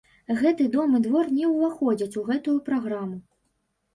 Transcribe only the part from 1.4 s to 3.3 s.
ўваходзяць у гэтую праграму.